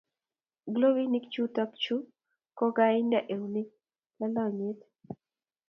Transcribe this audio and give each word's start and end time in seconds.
Glovinik 0.73 1.25
chutok 1.33 1.71
chuu 1.83 2.01
ko 2.57 2.65
kainde 2.77 3.19
eunek 3.33 3.69
lalngiet 4.17 4.79